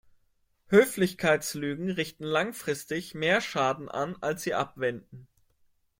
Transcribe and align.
Höflichkeitslügen 0.65 1.91
richten 1.91 2.23
langfristig 2.23 3.13
mehr 3.13 3.39
Schaden 3.39 3.87
an, 3.87 4.15
als 4.19 4.41
sie 4.41 4.55
abwenden. 4.55 5.27